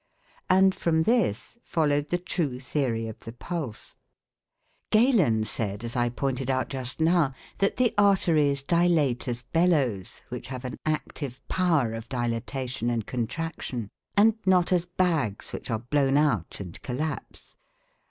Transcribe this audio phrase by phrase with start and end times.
[0.49, 3.95] And from this followed the true theory of the pulse.
[4.89, 10.47] Galen said, as I pointed out just now, that the arteries dilate as bellows, which
[10.47, 16.17] have an active power of dilatation and contraction, and not as bags which are blown
[16.17, 17.55] out and collapse.